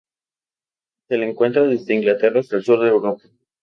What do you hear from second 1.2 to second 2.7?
encuentra desde Inglaterra hasta el